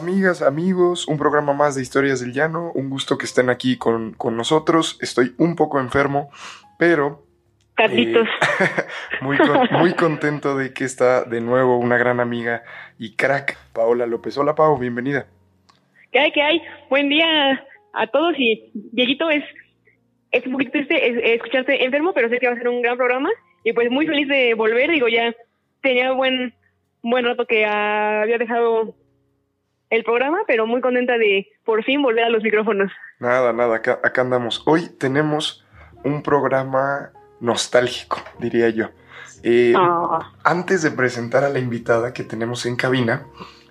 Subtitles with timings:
[0.00, 2.72] Amigas, amigos, un programa más de Historias del Llano.
[2.74, 4.98] Un gusto que estén aquí con, con nosotros.
[5.02, 6.30] Estoy un poco enfermo,
[6.78, 7.26] pero
[7.74, 8.26] Carlitos.
[8.60, 8.64] Eh,
[9.20, 12.62] muy, con- muy contento de que está de nuevo una gran amiga
[12.98, 14.38] y crack, Paola López.
[14.38, 15.26] Hola, Pau, bienvenida.
[16.12, 16.32] ¿Qué hay?
[16.32, 16.62] ¿Qué hay?
[16.88, 17.62] Buen día
[17.92, 19.44] a todos y Dieguito es,
[20.30, 22.96] es un poquito triste es- escucharte enfermo, pero sé que va a ser un gran
[22.96, 23.28] programa
[23.64, 24.90] y pues muy feliz de volver.
[24.90, 25.34] Digo, ya
[25.82, 26.54] tenía buen,
[27.02, 28.94] buen rato que había dejado
[29.90, 32.90] el programa, pero muy contenta de por fin volver a los micrófonos.
[33.18, 34.62] Nada, nada, acá, acá andamos.
[34.66, 35.64] Hoy tenemos
[36.04, 38.86] un programa nostálgico, diría yo.
[39.42, 43.26] Eh, Ah, Antes de presentar a la invitada que tenemos en cabina,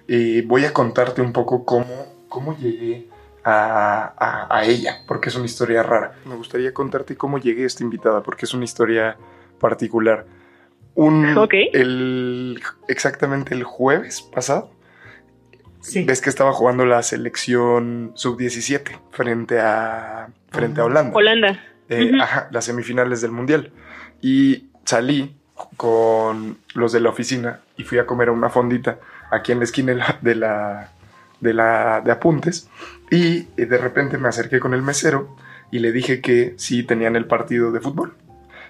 [0.07, 3.07] eh, voy a contarte un poco cómo, cómo llegué
[3.44, 6.13] a, a- a ella, porque es una historia rara.
[6.25, 9.17] Me gustaría contarte cómo llegué a esta invitada, porque es una historia
[9.59, 10.25] particular.
[10.95, 11.53] Un, Ok.
[11.73, 14.72] el, exactamente el jueves pasado,
[15.81, 16.03] Sí.
[16.03, 21.16] ves que estaba jugando la selección sub-17 frente a, frente a Holanda.
[21.16, 21.63] Holanda.
[21.89, 23.72] Eh, ajá, las semifinales del Mundial.
[24.22, 25.35] Y salí
[25.77, 29.00] con los de la oficina y fui a comer a una fondita
[29.31, 30.91] aquí en la esquina de la, de, la,
[31.39, 32.69] de, la- de apuntes.
[33.11, 35.35] Y eh, de repente me acerqué con el mesero
[35.72, 38.16] y le dije que sí tenían el partido de fútbol.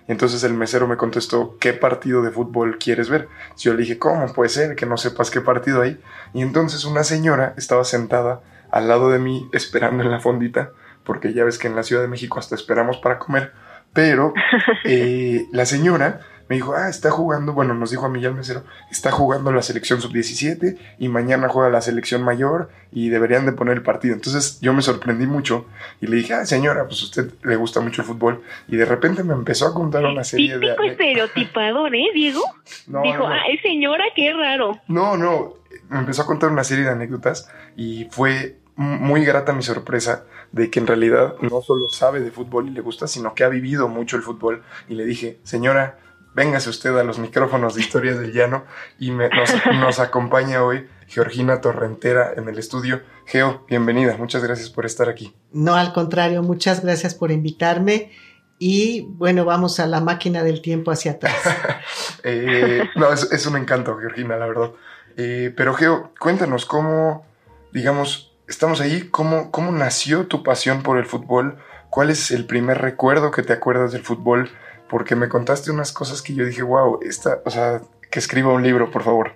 [0.09, 3.29] Entonces el mesero me contestó, ¿qué partido de fútbol quieres ver?
[3.57, 6.01] Yo le dije, ¿cómo puede ser que no sepas qué partido hay?
[6.33, 10.71] Y entonces una señora estaba sentada al lado de mí esperando en la fondita,
[11.03, 13.53] porque ya ves que en la Ciudad de México hasta esperamos para comer,
[13.93, 14.33] pero
[14.83, 19.11] eh, la señora me dijo, ah, está jugando, bueno, nos dijo a al mesero, está
[19.11, 23.83] jugando la selección sub-17 y mañana juega la selección mayor y deberían de poner el
[23.83, 24.15] partido.
[24.15, 25.67] Entonces yo me sorprendí mucho
[26.01, 28.85] y le dije, ah, señora, pues a usted le gusta mucho el fútbol y de
[28.85, 30.59] repente me empezó a contar una serie de...
[30.59, 32.41] Típico estereotipador, ¿eh, Diego?
[32.87, 33.35] No, Dijo, no, no.
[33.35, 34.79] ah, es señora, qué raro.
[34.87, 35.53] No, no,
[35.89, 40.71] me empezó a contar una serie de anécdotas y fue muy grata mi sorpresa de
[40.71, 43.87] que en realidad no solo sabe de fútbol y le gusta, sino que ha vivido
[43.87, 44.63] mucho el fútbol.
[44.87, 45.99] Y le dije, señora,
[46.39, 48.63] véngase usted a los micrófonos de Historias del Llano
[48.97, 53.01] y me- nos, nos acompaña hoy Georgina Torrentera en el estudio.
[53.25, 55.35] Geo, bienvenida, muchas gracias por estar aquí.
[55.51, 58.11] No, al contrario, muchas gracias por invitarme.
[58.57, 61.35] Y bueno, vamos a la máquina del tiempo hacia atrás.
[62.23, 64.71] Eh, no, es, es un encanto, Georgina, la verdad.
[65.17, 67.25] Eh, pero Geo, cuéntanos cómo,
[67.73, 71.57] digamos, estamos ahí, cómo, cómo nació tu pasión por el fútbol,
[71.89, 74.49] cuál es el primer recuerdo que te acuerdas del fútbol,
[74.89, 78.63] porque me contaste unas cosas que yo dije, wow, esta, o sea, que escriba un
[78.63, 79.35] libro, por favor.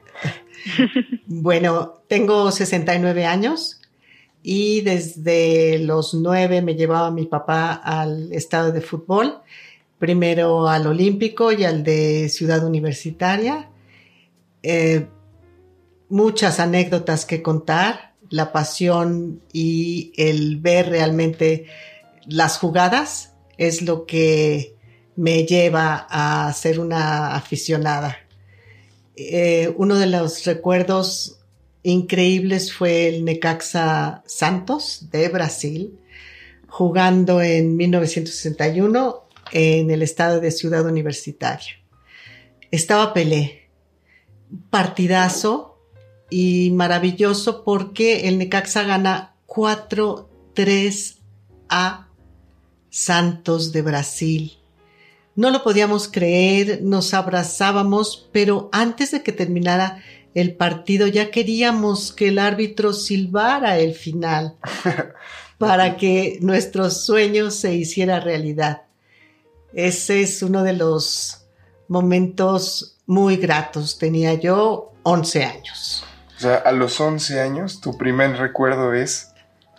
[1.26, 3.82] Bueno, tengo 69 años
[4.44, 9.40] y desde los 9 me llevaba mi papá al estado de fútbol,
[10.00, 13.70] primero al Olímpico y al de Ciudad Universitaria.
[14.62, 15.08] Eh,
[16.08, 21.66] muchas anécdotas que contar, la pasión y el ver realmente
[22.26, 24.73] las jugadas es lo que
[25.16, 28.18] me lleva a ser una aficionada.
[29.16, 31.40] Eh, uno de los recuerdos
[31.84, 36.00] increíbles fue el Necaxa Santos de Brasil,
[36.68, 41.74] jugando en 1961 en el estado de Ciudad Universitaria.
[42.72, 43.70] Estaba Pelé,
[44.70, 45.78] partidazo
[46.30, 51.18] y maravilloso porque el Necaxa gana 4-3
[51.70, 52.08] a
[52.90, 54.63] Santos de Brasil.
[55.36, 60.04] No lo podíamos creer, nos abrazábamos, pero antes de que terminara
[60.36, 64.56] el partido ya queríamos que el árbitro silbara el final
[65.58, 68.84] para que nuestro sueño se hiciera realidad.
[69.74, 71.46] Ese es uno de los
[71.88, 73.98] momentos muy gratos.
[73.98, 76.06] Tenía yo 11 años.
[76.38, 79.34] O sea, a los 11 años, tu primer recuerdo es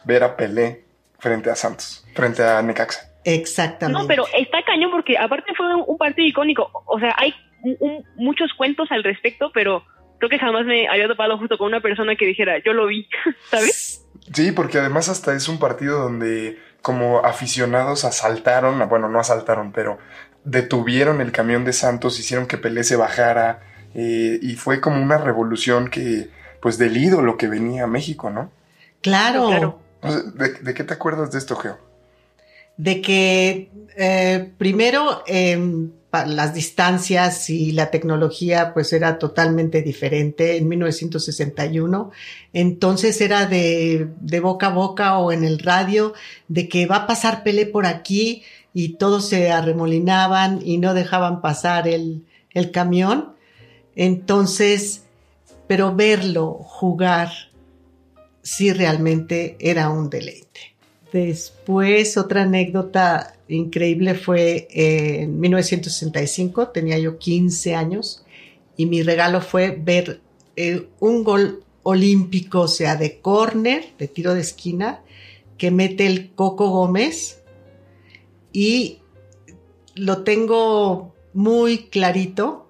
[0.04, 0.84] ver a Pelé
[1.18, 3.13] frente a Santos, frente a Necaxa.
[3.24, 4.00] Exactamente.
[4.02, 6.70] No, pero está cañón porque aparte fue un, un partido icónico.
[6.86, 9.82] O sea, hay un- un- muchos cuentos al respecto, pero
[10.18, 13.08] creo que jamás me había topado justo con una persona que dijera, yo lo vi,
[13.50, 14.06] ¿sabes?
[14.32, 19.98] Sí, porque además hasta es un partido donde como aficionados asaltaron, bueno, no asaltaron, pero
[20.44, 23.62] detuvieron el camión de Santos, hicieron que Pelé se bajara
[23.94, 26.28] eh, y fue como una revolución que,
[26.60, 28.50] pues del ídolo que venía a México, ¿no?
[29.00, 29.46] Claro.
[29.48, 29.80] Claro.
[30.02, 31.78] O sea, ¿de, de qué te acuerdas de esto, Geo?
[32.76, 35.90] De que eh, primero em,
[36.26, 42.10] las distancias y la tecnología pues era totalmente diferente en 1961.
[42.52, 46.14] Entonces era de, de boca a boca o en el radio
[46.48, 48.42] de que va a pasar Pelé por aquí
[48.72, 53.34] y todos se arremolinaban y no dejaban pasar el, el camión.
[53.96, 55.04] Entonces,
[55.66, 57.30] pero verlo jugar
[58.42, 60.73] sí realmente era un deleite.
[61.14, 68.24] Después, otra anécdota increíble fue eh, en 1965, tenía yo 15 años,
[68.76, 70.20] y mi regalo fue ver
[70.56, 75.04] eh, un gol olímpico, o sea, de córner, de tiro de esquina,
[75.56, 77.38] que mete el Coco Gómez,
[78.52, 78.98] y
[79.94, 82.68] lo tengo muy clarito.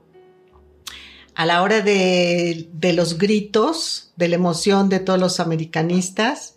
[1.35, 6.54] A la hora de, de los gritos, de la emoción de todos los americanistas,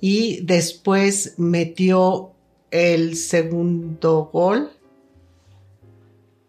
[0.00, 2.32] y después metió
[2.70, 4.70] el segundo gol.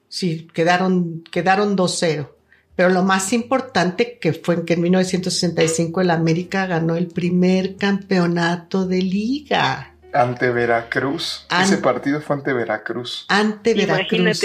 [0.08, 2.30] Sí, quedaron, quedaron 2-0.
[2.76, 8.88] Pero lo más importante que fue que en 1965 el América ganó el primer campeonato
[8.88, 11.46] de liga Ante Veracruz.
[11.50, 13.26] An- Ese partido fue ante Veracruz.
[13.28, 14.44] ante Veracruz.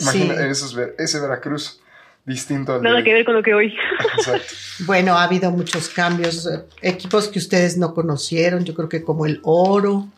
[0.00, 0.50] Imagínate.
[0.50, 1.80] Esos Ver- ese Veracruz
[2.26, 3.74] distinto al Nada que ver con lo que hoy.
[4.16, 4.46] Exacto.
[4.86, 9.24] Bueno, ha habido muchos cambios, eh, equipos que ustedes no conocieron, yo creo que como
[9.24, 10.08] el Oro,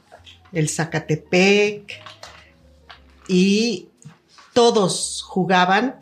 [0.51, 2.01] el Zacatepec,
[3.29, 3.89] y
[4.55, 5.97] todos jugaban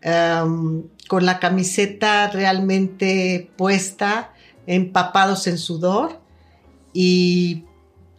[0.00, 4.32] em, con la camiseta realmente puesta,
[4.66, 6.20] empapados en sudor,
[6.92, 7.64] y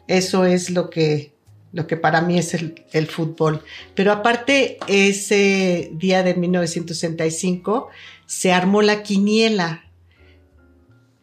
[0.08, 1.33] eso es lo que,
[1.74, 3.64] lo que para mí es el, el fútbol.
[3.96, 7.90] Pero aparte, ese día de 1965
[8.26, 9.84] se armó la quiniela.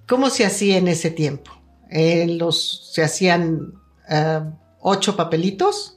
[0.06, 1.52] ¿Cómo se hacía en ese tiempo?
[1.88, 3.74] En los, se hacían
[4.08, 4.40] eh,
[4.80, 5.96] ocho papelitos,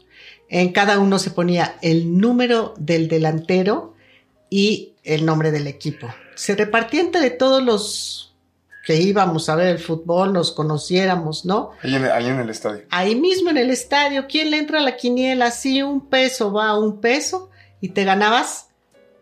[0.50, 3.96] en cada uno se ponía el número del delantero
[4.52, 6.08] y el nombre del equipo.
[6.36, 8.33] Se repartía entre todos los
[8.86, 11.72] que íbamos a ver el fútbol, nos conociéramos, ¿no?
[11.82, 12.84] Ahí en, ahí en el estadio.
[12.90, 15.52] ahí mismo en el estadio, ¿quién le entra a la quiniela?
[15.52, 17.50] Sí, un peso va a un peso
[17.80, 18.70] y te ganabas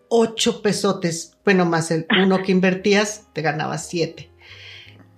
[0.09, 1.37] ocho pesotes.
[1.45, 4.29] Bueno, más el uno que invertías, te ganabas siete.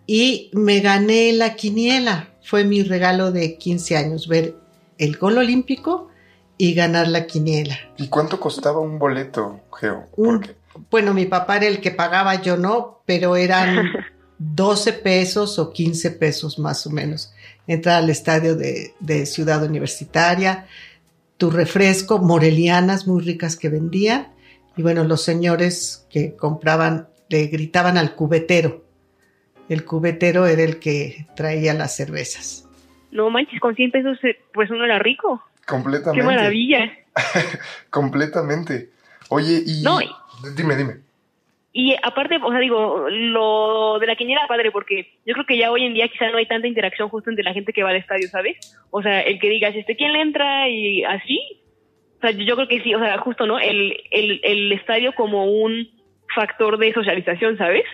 [0.06, 2.30] Y me gané la quiniela.
[2.44, 4.56] Fue mi regalo de 15 años, ver
[4.98, 6.10] el gol olímpico
[6.58, 7.78] y ganar la quiniela.
[7.98, 10.10] ¿Y cuánto costaba un boleto, Geo?
[10.18, 10.46] Un-
[10.90, 13.92] Bueno, mi papá era el que pagaba, yo no, pero eran
[14.40, 17.34] 12 pesos o 15 pesos más o menos.
[17.68, 20.68] Entrar al estadio de, de Ciudad Universitaria,
[21.38, 24.34] tu refresco, morelianas muy ricas que vendían,
[24.76, 28.84] y bueno, los señores que compraban le gritaban al cubetero.
[29.70, 32.68] El cubetero era el que traía las cervezas.
[33.12, 35.42] No manches, con 100 pesos, eh, pues uno era rico.
[35.68, 36.20] completamente.
[36.20, 36.92] Qué maravilla.
[37.90, 38.90] Completamente.
[39.30, 39.84] Oye, y.
[39.84, 40.10] No, y-
[40.56, 40.98] Dime, dime.
[41.76, 45.72] Y aparte, o sea, digo, lo de la quiniela padre, porque yo creo que ya
[45.72, 47.96] hoy en día quizá no hay tanta interacción justo entre la gente que va al
[47.96, 48.78] estadio, ¿sabes?
[48.92, 50.70] O sea, el que digas, este, ¿quién le entra?
[50.70, 51.40] Y así.
[52.18, 53.58] O sea, yo creo que sí, o sea, justo, ¿no?
[53.60, 55.90] El, el, el estadio como un
[56.36, 57.86] factor de socialización, ¿sabes?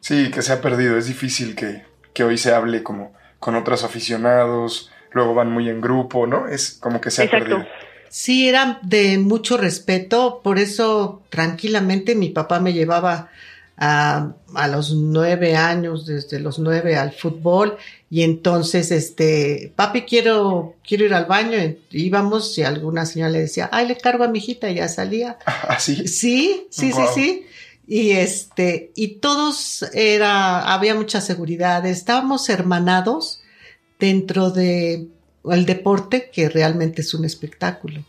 [0.00, 0.98] Sí, que se ha perdido.
[0.98, 1.82] Es difícil que,
[2.12, 4.92] que hoy se hable como con otros aficionados.
[5.12, 6.48] Luego van muy en grupo, ¿no?
[6.48, 7.58] Es como que se ha Exacto.
[7.58, 7.68] perdido.
[8.10, 13.30] Sí, era de mucho respeto, por eso tranquilamente mi papá me llevaba
[13.76, 17.78] a, a los nueve años, desde los nueve al fútbol,
[18.10, 23.40] y entonces, este, papi, quiero, quiero ir al baño, y íbamos, y alguna señora le
[23.42, 25.38] decía, ay, le cargo a mi hijita, y ya salía.
[25.68, 26.08] Así.
[26.08, 27.14] Sí, sí, Guau.
[27.14, 27.46] sí, sí.
[27.86, 33.40] Y este, y todos era, había mucha seguridad, estábamos hermanados
[34.00, 35.06] dentro de
[35.44, 38.02] el deporte que realmente es un espectáculo.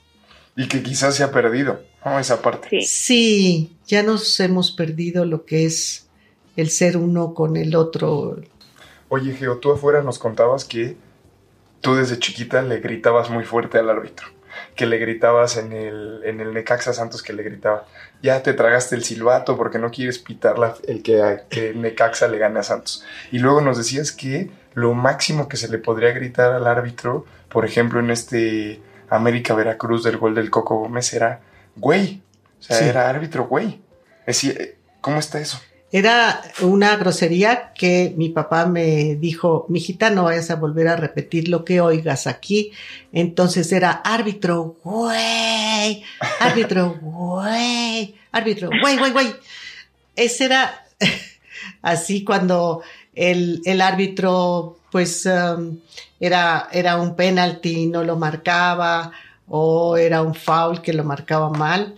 [0.56, 2.20] Y que quizás se ha perdido, ¿no?
[2.20, 2.68] Esa parte.
[2.70, 2.82] Sí.
[2.86, 6.08] Sí, ya nos hemos perdido lo que es
[6.58, 8.38] el ser uno con el otro.
[9.10, 10.98] Oye, Geo, tú afuera nos contabas que
[11.80, 14.28] tú desde chiquita le gritabas muy fuerte al árbitro.
[14.76, 17.88] Que le gritabas en el, en el Necaxa Santos, que le gritaba,
[18.22, 22.38] ya te tragaste el silbato porque no quieres pitar la- el que, que Necaxa le
[22.38, 23.04] gane a Santos.
[23.32, 27.66] Y luego nos decías que lo máximo que se le podría gritar al árbitro, por
[27.66, 31.42] ejemplo, en este América Veracruz del gol del Coco Gómez, era
[31.75, 32.22] güey.
[32.60, 32.86] O sea, Sí.
[32.86, 33.82] era árbitro güey.
[34.25, 35.60] Es decir, ¿cómo está eso?
[35.94, 41.50] Era una grosería que mi papá me dijo, mijita, no vayas a volver a repetir
[41.50, 42.72] lo que oigas aquí.
[43.12, 46.01] Entonces era árbitro, güey,
[46.40, 49.36] árbitro, güey, árbitro, güey, güey, güey.
[50.16, 50.86] Ese era
[51.82, 52.82] así cuando
[53.15, 55.77] el, el árbitro pues um,
[56.20, 59.12] era, era un penalti, no lo marcaba,
[59.48, 61.96] o era un foul que lo marcaba mal.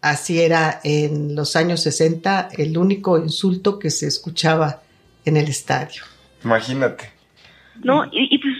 [0.00, 4.82] Así era en los años 60 el único insulto que se escuchaba
[5.24, 6.02] en el estadio.
[6.44, 7.10] Imagínate.
[7.84, 8.54] No, y, y pues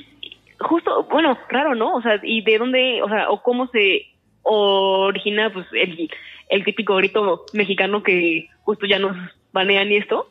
[0.61, 1.97] justo, bueno, raro, ¿no?
[1.97, 4.07] O sea, ¿y de dónde, o sea, o cómo se
[4.43, 6.09] origina pues el,
[6.49, 9.17] el típico grito mexicano que justo ya nos
[9.53, 10.29] banean y esto?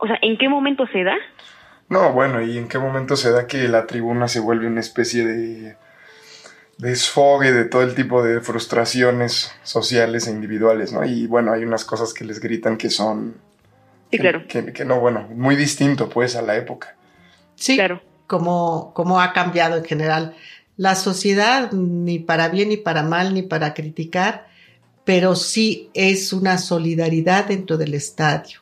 [0.00, 1.14] O sea, ¿en qué momento se da?
[1.88, 5.24] No, bueno, ¿y en qué momento se da que la tribuna se vuelve una especie
[5.24, 5.76] de
[6.78, 11.04] desfogue de todo el tipo de frustraciones sociales e individuales, ¿no?
[11.04, 13.34] Y bueno, hay unas cosas que les gritan que son...
[14.10, 14.44] Sí, claro.
[14.48, 16.96] Que, que no, bueno, muy distinto pues a la época.
[17.54, 18.00] Sí, Claro.
[18.26, 20.34] como, como ha cambiado en general
[20.76, 24.48] la sociedad, ni para bien ni para mal, ni para criticar,
[25.04, 28.60] pero sí es una solidaridad dentro del estadio.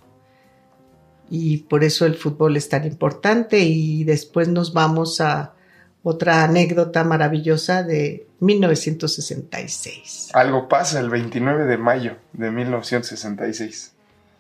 [1.30, 5.54] Y por eso el fútbol es tan importante y después nos vamos a
[6.02, 10.30] otra anécdota maravillosa de 1966.
[10.32, 13.92] Algo pasa el 29 de mayo de 1966.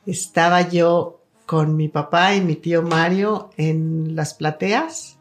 [0.06, 5.18] Estaba yo con mi papá y mi tío Mario en las plateas,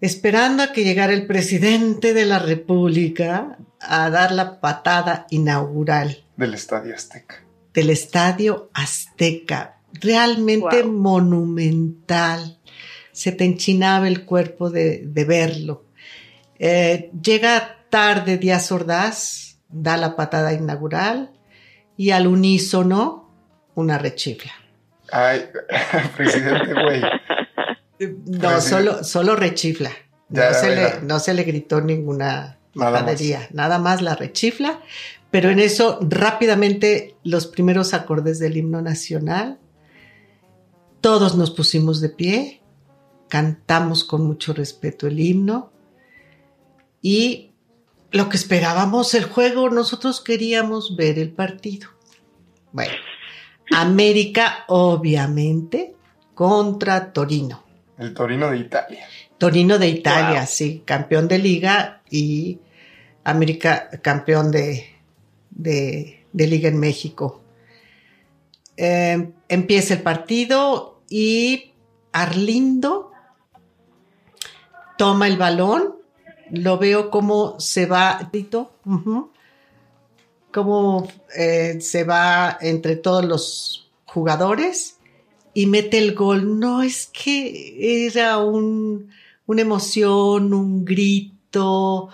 [0.00, 6.54] esperando a que llegara el presidente de la República a dar la patada inaugural Del
[6.54, 7.42] Estadio Azteca.
[7.72, 9.79] del Estadio Azteca.
[9.92, 10.92] Realmente Wow.
[10.92, 12.58] monumental.
[13.12, 15.84] Se te enchinaba el cuerpo de, de verlo.
[16.58, 21.32] Eh, llega tarde Díaz Ordaz, da la patada inaugural
[21.96, 23.30] y al unísono
[23.74, 24.52] una rechifla.
[25.12, 25.44] Ay,
[26.16, 27.02] presidente, güey.
[28.26, 29.90] No, solo, solo rechifla.
[30.28, 33.20] Ya, no, se le, no se le gritó ninguna Nada más.
[33.52, 34.80] nada más la rechifla.
[35.30, 39.58] Pero en eso rápidamente los primeros acordes del himno nacional,
[41.00, 42.60] todos nos pusimos de pie,
[43.28, 45.72] cantamos con mucho respeto el himno
[47.02, 47.52] y
[48.12, 51.88] lo que esperábamos el juego, nosotros queríamos ver el partido.
[52.72, 52.92] Bueno,
[53.72, 55.94] América obviamente
[56.34, 57.62] contra Torino.
[57.98, 59.06] El Torino de Italia.
[59.38, 60.48] Torino de Italia, Wow.
[60.48, 62.58] sí, campeón de liga y
[63.24, 64.86] América campeón de,
[65.50, 67.42] de, de liga en México.
[68.76, 71.72] Eh, empieza el partido y
[72.12, 73.10] Arlindo
[74.96, 75.96] toma el balón,
[76.50, 78.30] lo veo como se va,
[80.52, 84.98] cómo eh, se va entre todos los jugadores
[85.52, 86.58] y mete el gol.
[86.58, 89.10] No es que era un,
[89.46, 92.08] una emoción, un grito.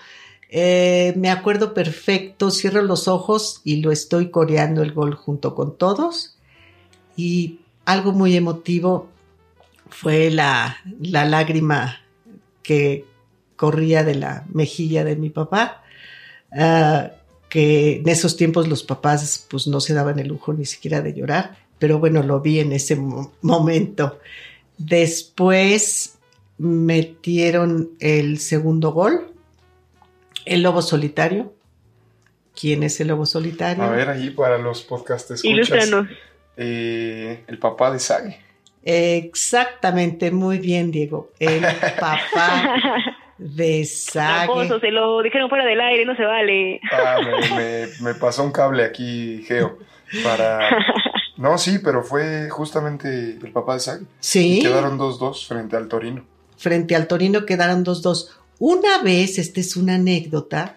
[0.48, 5.76] eh, me acuerdo perfecto, cierro los ojos y lo estoy coreando el gol junto con
[5.76, 6.38] todos.
[7.16, 9.08] Y algo muy emotivo
[9.88, 12.00] fue la, la lágrima
[12.62, 13.04] que
[13.56, 15.82] corría de la mejilla de mi papá.
[16.52, 17.10] ah,
[17.48, 21.14] que en esos tiempos los papás pues no se daban el lujo ni siquiera de
[21.14, 24.18] llorar, pero bueno, lo vi en ese mo- momento.
[24.78, 26.18] Después
[26.58, 29.32] metieron el segundo gol,
[30.44, 31.52] el lobo solitario.
[32.58, 33.84] ¿Quién es el lobo solitario?
[33.84, 35.44] A ver, ahí para los podcast escuchas.
[35.54, 36.08] Ilústranos.
[36.56, 38.40] Eh, el papá de Sage.
[38.84, 41.30] Exactamente, muy bien, Diego.
[41.38, 41.60] El
[42.00, 42.74] papá
[43.38, 44.46] de Sage.
[44.46, 46.80] Tramposo, se lo dijeron fuera del aire, no se vale.
[46.92, 49.78] Ah, me, me- me pasó un cable aquí, Geo.
[50.24, 50.60] Para.
[51.38, 53.08] No, sí, pero fue justamente
[53.42, 54.04] el papá de Sage.
[54.20, 54.60] Sí.
[54.60, 56.24] Y quedaron 2-2 frente al Torino.
[56.56, 58.30] frente al Torino quedaron 2-2.
[58.58, 60.76] Una vez, esta es una anécdota,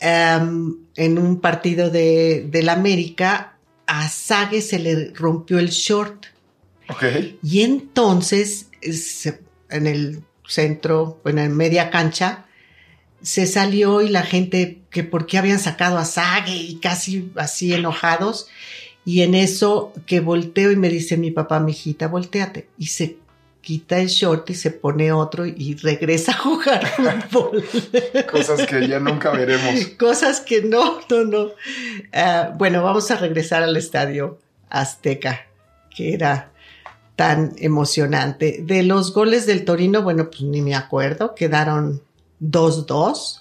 [0.00, 3.57] em, en un partido de, del América,
[3.88, 6.26] a Sague se le rompió el short
[6.88, 7.04] Ok.
[7.42, 9.40] y entonces eh,
[9.70, 12.46] en el centro, bueno, en media cancha,
[13.20, 17.74] se salió y la gente que por qué habían sacado a Sague y casi así
[17.74, 18.48] enojados.
[19.04, 22.68] Y en eso que volteo y me dice mi papá, mi hijita, volteate.
[22.78, 23.16] Y se
[23.60, 26.86] quita el short y se pone otro y regresa a jugar
[27.30, 27.64] fútbol.
[28.30, 29.86] Cosas que ya nunca veremos.
[29.98, 31.48] Cosas que no, no, no.
[32.12, 34.38] Ah, bueno, vamos a regresar al estadio
[34.70, 35.46] Azteca,
[35.94, 36.52] que era
[37.16, 38.60] tan emocionante.
[38.62, 42.00] De los goles del Torino, bueno, pues ni me acuerdo, quedaron
[42.40, 43.40] 2-2.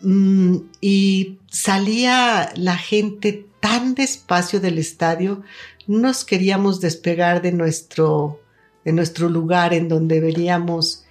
[0.00, 5.42] Mm, y salía la gente tan despacio del estadio,
[5.86, 8.40] no nos queríamos despegar de nuestro,
[8.84, 11.04] de nuestro lugar en donde veríamos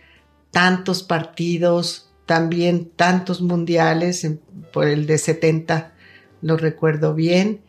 [0.51, 4.27] tantos partidos, también tantos mundiales,
[4.71, 5.93] por el de 70
[6.41, 7.61] lo recuerdo bien,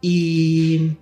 [0.00, 0.92] y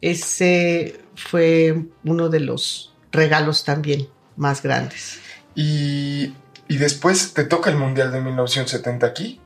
[0.00, 5.18] ese fue uno de los regalos también más grandes.
[5.54, 6.34] ¿Y,
[6.68, 9.40] y después te toca el Mundial de 1970 aquí?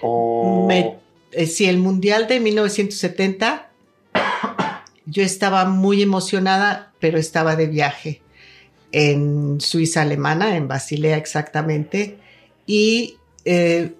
[0.00, 0.66] ¿O...
[0.66, 0.98] Me-
[1.32, 3.69] eh, sí, el Mundial de 1970,
[5.10, 8.22] yo estaba muy emocionada, pero estaba de viaje
[8.92, 12.18] en Suiza alemana, en Basilea exactamente,
[12.66, 13.94] y eh,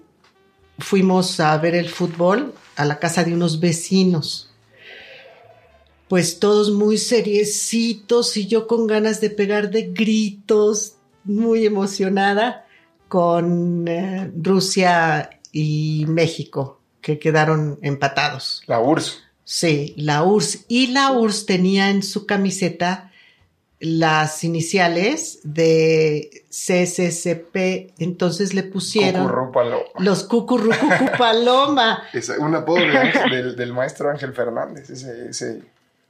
[0.79, 4.49] fuimos a ver el fútbol a la casa de unos vecinos.
[6.07, 12.65] Pues todos muy seriecitos y yo con ganas de pegar de gritos, muy emocionada
[13.07, 18.63] con eh, Rusia y México, que quedaron empatados.
[18.67, 19.30] La URSS.
[19.53, 20.65] Sí, la URSS.
[20.69, 23.11] Y la URSS tenía en su camiseta
[23.81, 29.83] las iniciales de CCCP, entonces le pusieron Cucurrúpalo.
[29.99, 32.01] los cucurrucucu paloma.
[32.13, 35.63] Es un apodo de del, del maestro Ángel Fernández, ese, ese,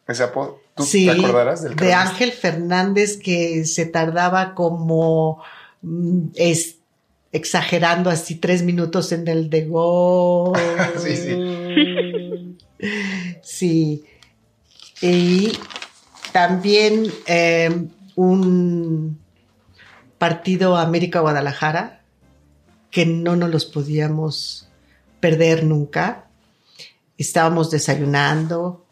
[0.07, 0.59] ese apodo.
[0.75, 1.93] ¿Tú Sí, te acordarás del de?
[1.93, 5.41] Ángel Fernández que se tardaba como
[5.81, 6.75] mm, es,
[7.31, 10.59] exagerando así tres minutos en el de gol.
[11.03, 11.35] Sí, sí.
[13.43, 14.05] Sí.
[15.01, 15.57] Y
[16.31, 19.19] también eh, un
[20.17, 22.01] partido América-Guadalajara
[22.91, 24.69] que no nos los podíamos
[25.19, 26.27] perder nunca.
[27.17, 28.85] Estábamos desayunando,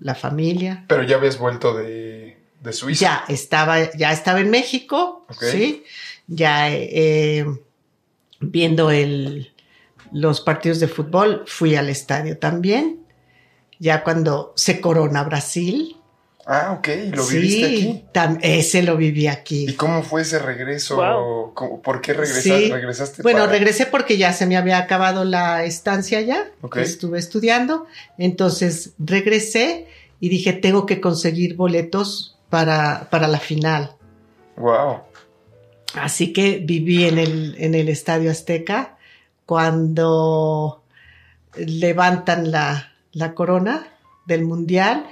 [0.00, 0.84] la familia.
[0.88, 3.00] Pero ya habías vuelto de, de Suiza.
[3.00, 5.84] Ya estaba, ya estaba en México, sí.
[6.26, 7.44] Ya eh,
[8.40, 9.52] viendo el,
[10.12, 13.03] los partidos de fútbol, fui al estadio también.
[13.84, 15.98] Ya cuando se corona Brasil.
[16.46, 18.04] Ah, ok, lo sí, viviste aquí.
[18.14, 19.74] tam- ese lo viví ¿Y aquí.
[19.76, 20.96] cómo fue ese regreso?
[20.96, 21.52] Wow.
[21.52, 22.70] ¿Cómo- ¿Por qué regresa- Sí.
[22.72, 23.22] regresaste?
[23.22, 26.76] Bueno, para- regresé porque ya se me había acabado la estancia ya, Ok.
[26.76, 27.84] que estuve estudiando.
[28.16, 29.86] Entonces regresé
[30.18, 33.96] y dije, tengo que conseguir boletos para, para la final.
[34.56, 35.00] Wow.
[35.94, 38.96] Así que viví en el, en el Estadio Azteca
[39.44, 40.82] cuando
[41.56, 43.86] levantan la, la corona
[44.26, 45.06] del Mundial.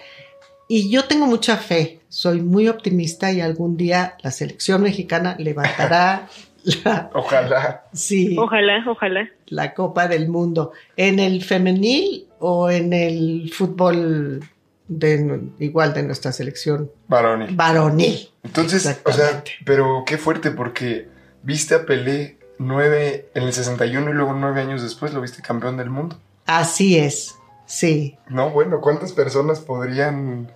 [0.69, 6.29] Y yo tengo mucha fe, soy muy optimista y algún día la selección mexicana levantará
[6.85, 7.85] la, Ojalá.
[7.93, 9.29] sí, Ojalá, ojalá.
[9.47, 10.73] la Copa del Mundo.
[10.97, 14.43] ¿En el femenil o en el fútbol
[14.89, 17.55] de, igual de nuestra selección Varonil.
[17.55, 18.31] varonil?
[18.43, 21.09] Entonces, o sea, pero qué fuerte porque
[21.43, 25.77] viste a Pelé nueve en el 61 y luego nueve años después lo viste campeón
[25.77, 26.19] del mundo.
[26.47, 27.35] Así es,
[27.73, 28.17] sí.
[28.29, 30.53] No, bueno, ¿cuántas personas podrían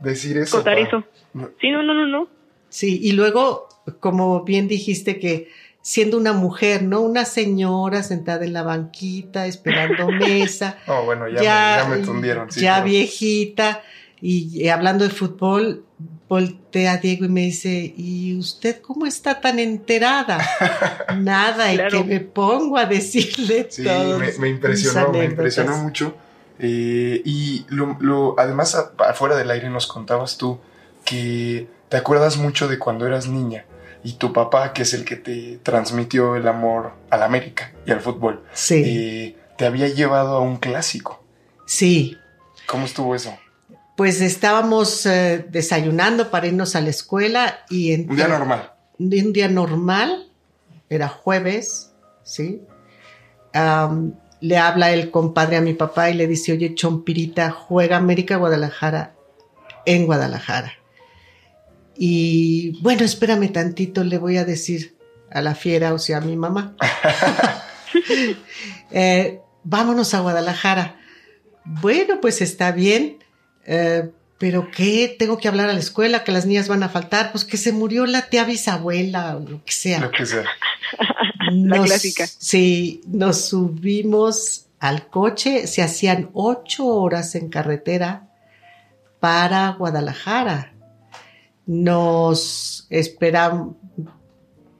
[0.00, 0.56] decir eso?
[0.56, 1.04] Contar eso.
[1.34, 1.50] No.
[1.60, 2.28] Sí, no, no, no, no.
[2.68, 3.68] Sí, y luego,
[4.00, 5.48] como bien dijiste que
[5.82, 7.00] siendo una mujer, ¿no?
[7.02, 12.50] Una señora sentada en la banquita esperando mesa, No, bueno, ya, me, ya me tundieron.
[12.50, 13.82] sí, ya pero- viejita,
[14.20, 15.84] y, y hablando de fútbol,
[16.28, 20.38] voltea a Diego y me dice, ¿y usted cómo está tan enterada?
[21.18, 26.16] Nada, y que me pongo a decirle Sí, todas me, me impresionó, me impresionó mucho.
[26.58, 30.58] Eh, y lo, lo- además, afuera del aire nos contabas tú
[31.04, 33.64] que te acuerdas mucho de cuando eras niña
[34.02, 37.90] y tu papá, que es el que te transmitió el amor a la América y
[37.92, 41.22] al fútbol, Sí, eh, te había llevado a un clásico.
[41.66, 42.16] sí.
[42.66, 43.36] ¿Cómo estuvo eso?
[43.96, 48.72] Pues estábamos eh, desayunando para irnos a la escuela y Un día normal.
[48.98, 50.28] un día normal,
[50.90, 51.92] era jueves,
[52.24, 52.60] ¿sí?
[53.54, 58.36] Am, le habla el compadre a mi papá y le dice, oye, Chompirita, juega América
[58.36, 59.14] Guadalajara
[59.84, 60.72] en Guadalajara.
[61.96, 64.96] Y bueno, espérame tantito, le voy a decir
[65.30, 66.76] a la fiera, o sea, a mi mamá.
[68.92, 70.96] Eh, vámonos a Guadalajara.
[71.64, 73.18] Bueno, pues está bien.
[73.64, 77.32] eh, pero qué, tengo que hablar a la escuela, que las niñas van a faltar,
[77.32, 80.00] pues que se murió la tía bisabuela o lo que sea.
[80.00, 80.44] Lo que sea.
[81.50, 82.26] La clásica.
[82.26, 88.28] Sí, nos subimos al coche, se hacían ocho horas en carretera
[89.20, 90.74] para Guadalajara.
[91.66, 93.76] Nos esperamos,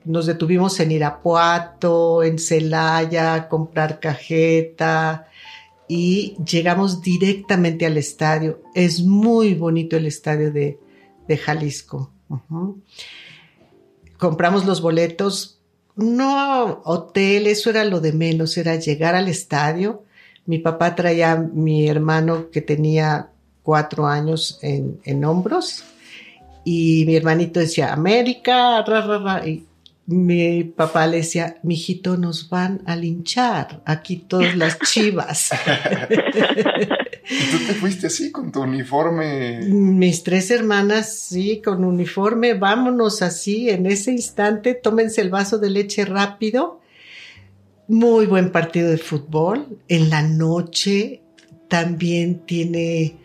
[0.03, 5.27] nos detuvimos en Irapuato, en Celaya, comprar cajeta
[5.87, 8.61] y llegamos directamente al estadio.
[8.73, 10.79] Es muy bonito el estadio de,
[11.27, 12.11] de Jalisco.
[14.17, 15.59] Compramos los boletos.
[15.95, 20.03] No, hotel, eso era lo de menos, era llegar al estadio.
[20.45, 23.31] Mi papá traía a mi hermano que tenía
[23.63, 25.83] cuatro años en, en hombros
[26.69, 29.65] y mi hermanito decía América, ra, ra, ra, y
[30.07, 35.49] mi papá le decía, mijito, nos van a linchar aquí todas las chivas.
[37.29, 39.59] ¿Y tú te fuiste así con tu uniforme?
[39.67, 45.71] Mis tres hermanas, sí, con uniforme, vámonos así, en ese instante, tómense el vaso de
[45.71, 46.79] leche rápido.
[47.89, 49.77] Muy buen partido de fútbol.
[49.89, 51.21] En la noche
[51.67, 53.17] también tiene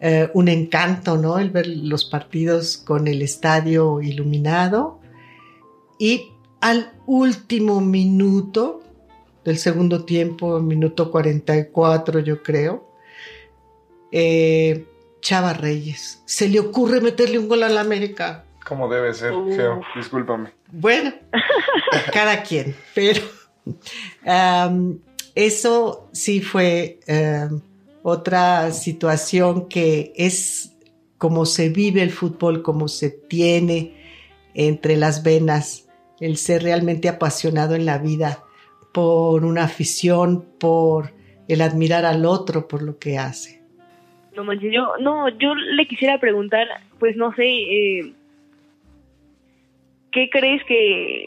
[0.00, 1.40] eh, un encanto, ¿no?
[1.40, 4.99] El ver los partidos con el estadio iluminado.
[6.00, 6.32] Y
[6.62, 8.82] al último minuto
[9.44, 12.90] del segundo tiempo, minuto 44 yo creo,
[14.10, 14.86] eh,
[15.20, 18.46] Chava Reyes, se le ocurre meterle un gol a la América.
[18.66, 20.54] Como debe ser, Geo, discúlpame.
[20.72, 21.12] Bueno,
[22.14, 23.22] cada quien, pero
[24.24, 24.98] um,
[25.34, 27.60] eso sí fue um,
[28.02, 30.72] otra situación que es
[31.18, 34.00] como se vive el fútbol, como se tiene
[34.54, 35.89] entre las venas,
[36.20, 38.38] el ser realmente apasionado en la vida
[38.92, 41.12] por una afición, por
[41.48, 43.60] el admirar al otro por lo que hace.
[44.36, 46.66] No manches, yo, no, yo le quisiera preguntar,
[46.98, 48.12] pues no sé, eh,
[50.12, 51.26] ¿qué crees que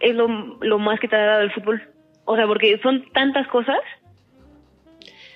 [0.00, 0.28] es lo,
[0.60, 1.82] lo más que te ha dado el fútbol?
[2.24, 3.80] O sea, porque son tantas cosas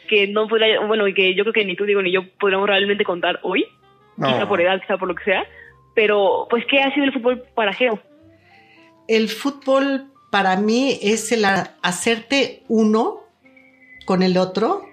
[0.08, 2.68] que no podría, bueno, y que yo creo que ni tú digo ni yo podríamos
[2.68, 3.66] realmente contar hoy,
[4.16, 5.44] quizá por edad, quizá por lo que sea,
[5.94, 7.98] pero pues ¿qué ha sido el fútbol para Geo?
[9.08, 13.22] El fútbol para mí es el hacerte uno
[14.04, 14.84] con el otro,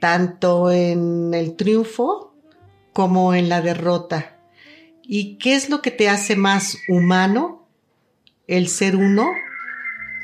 [0.00, 2.34] tanto en el triunfo
[2.92, 4.38] como en la derrota.
[5.02, 7.66] ¿Y qué es lo que te hace más humano?
[8.46, 9.30] El ser uno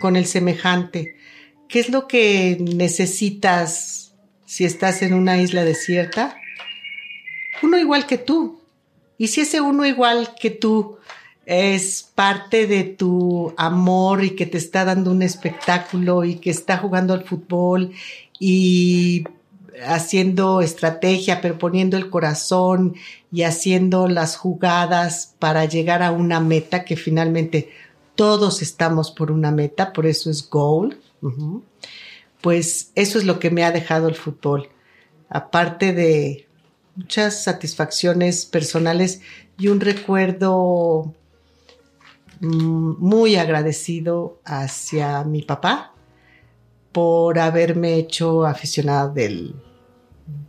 [0.00, 1.16] con el semejante.
[1.68, 6.36] ¿Qué es lo que necesitas si estás en una isla desierta?
[7.62, 8.60] Uno igual que tú.
[9.16, 10.98] Y si ese uno igual que tú
[11.48, 16.76] es parte de tu amor y que te está dando un espectáculo y que está
[16.76, 17.92] jugando al fútbol
[18.38, 19.24] y
[19.86, 22.96] haciendo estrategia, pero poniendo el corazón
[23.32, 27.70] y haciendo las jugadas para llegar a una meta que finalmente
[28.14, 31.00] todos estamos por una meta, por eso es goal,
[32.42, 34.68] pues eso es lo que me ha dejado el fútbol.
[35.30, 36.46] Aparte de
[36.94, 39.22] muchas satisfacciones personales
[39.56, 41.14] y un recuerdo
[42.40, 45.94] muy agradecido hacia mi papá
[46.92, 49.54] por haberme hecho aficionada del,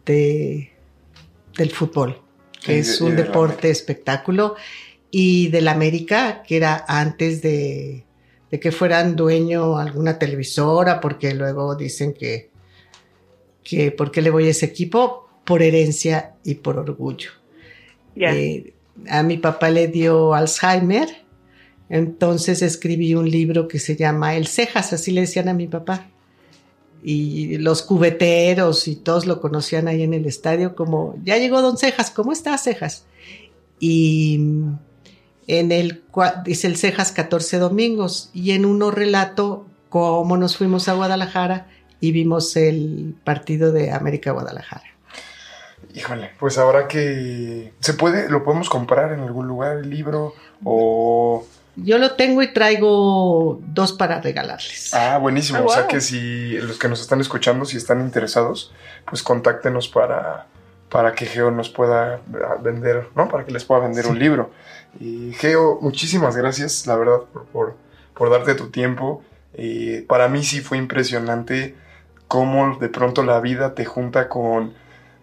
[0.05, 2.21] del fútbol,
[2.63, 4.55] que es un deporte espectáculo,
[5.11, 8.05] y del América, que era antes de,
[8.51, 12.49] de que fueran dueño alguna televisora, porque luego dicen que,
[13.63, 15.27] que ¿por qué le voy a ese equipo?
[15.45, 17.31] Por herencia y por orgullo.
[18.15, 18.73] Eh,
[19.07, 21.07] a mi papá le dio Alzheimer,
[21.89, 26.07] entonces escribí un libro que se llama El Cejas, así le decían a mi papá.
[27.01, 31.77] Y los cubeteros y todos lo conocían ahí en el estadio como, ya llegó Don
[31.77, 33.05] Cejas, ¿cómo estás, Cejas?
[33.79, 34.39] Y
[35.47, 36.03] en el
[36.43, 41.67] dice el Cejas 14 domingos y en uno relato cómo nos fuimos a Guadalajara
[41.99, 44.83] y vimos el partido de América Guadalajara.
[45.95, 51.45] Híjole, pues ahora que se puede, lo podemos comprar en algún lugar el libro o
[51.83, 54.93] yo lo tengo y traigo dos para regalarles.
[54.93, 55.59] Ah, buenísimo.
[55.59, 58.73] Ah, o sea que si los que nos están escuchando, si están interesados,
[59.05, 60.47] pues contáctenos para,
[60.89, 62.21] para que Geo nos pueda
[62.61, 63.29] vender, ¿no?
[63.29, 64.51] Para que les pueda vender un libro.
[64.99, 67.19] Y Geo, muchísimas gracias, la verdad,
[67.51, 67.75] por,
[68.13, 69.23] por, darte tu tiempo.
[70.07, 71.75] para mí sí fue impresionante
[72.27, 74.73] cómo de pronto la vida te junta con,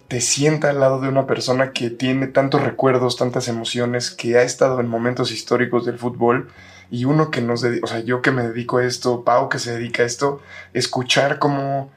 [0.08, 4.42] te sienta al lado de una persona que tiene tantos recuerdos, tantas emociones, que ha
[4.42, 6.48] estado en momentos históricos del fútbol
[6.90, 9.58] y uno que nos dedica, o sea, yo que me dedico a esto, Pau que
[9.58, 10.40] se dedica a esto,
[10.72, 11.90] escuchar cómo,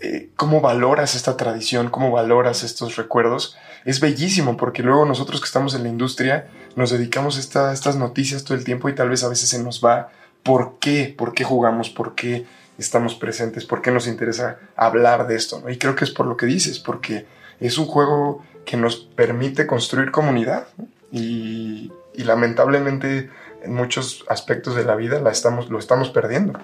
[0.00, 5.46] eh, cómo valoras esta tradición, cómo valoras estos recuerdos es bellísimo porque luego nosotros que
[5.46, 9.24] estamos en la industria nos dedicamos a estas noticias todo el tiempo y tal vez
[9.24, 10.10] a veces se nos va
[10.42, 12.46] por qué, por qué jugamos, por qué
[12.78, 15.60] estamos presentes, por qué nos interesa hablar de esto.
[15.60, 15.70] ¿no?
[15.70, 17.26] Y creo que es por lo que dices, porque
[17.66, 20.66] es un juego que nos permite construir comunidad
[21.10, 23.30] y, y, lamentablemente
[23.62, 26.58] en muchos aspectos de la vida la estamos, lo estamos perdiendo.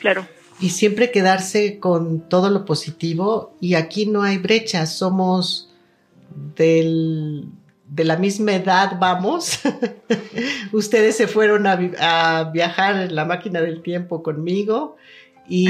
[0.00, 0.26] Claro.
[0.60, 5.70] Y siempre quedarse con todo lo positivo y aquí no hay brecha, somos
[6.56, 7.48] del,
[7.88, 9.60] de la misma edad vamos.
[10.72, 14.96] Ustedes se fueron a, viajar en la máquina del tiempo conmigo
[15.48, 15.68] y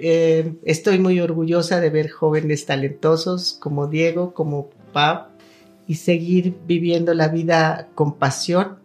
[0.00, 5.28] eh, estoy muy orgullosa de ver jóvenes talentosos como Diego, como Pab
[5.86, 8.78] y seguir viviendo la vida con pasión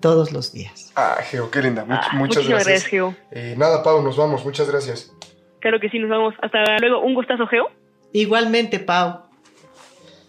[0.00, 0.92] todos los días.
[0.96, 1.84] Ah, Geo, qué linda.
[1.84, 2.66] Much- Ah, muchas gracias.
[2.68, 3.14] gracias, Geo.
[3.30, 4.44] Eh, nada, Pau, nos vamos.
[4.44, 5.12] Muchas gracias.
[5.60, 6.34] Claro que sí, nos vamos.
[6.42, 7.00] Hasta luego.
[7.00, 7.68] Un gustazo, Geo.
[8.12, 9.22] Igualmente, Pau.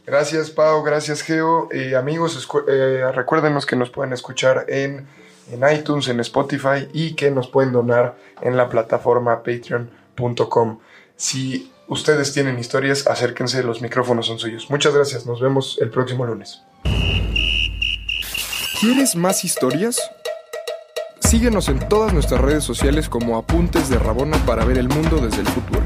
[0.05, 0.83] Gracias, Pau.
[0.83, 1.67] Gracias, Geo.
[1.71, 5.07] Eh, amigos, eh, recuérdenos que nos pueden escuchar en,
[5.51, 10.79] en iTunes, en Spotify y que nos pueden donar en la plataforma patreon.com.
[11.15, 14.69] Si ustedes tienen historias, acérquense, los micrófonos son suyos.
[14.69, 15.25] Muchas gracias.
[15.25, 16.61] Nos vemos el próximo lunes.
[18.79, 19.99] ¿Quieres más historias?
[21.19, 25.41] Síguenos en todas nuestras redes sociales como Apuntes de Rabona para ver el mundo desde
[25.41, 25.84] el fútbol.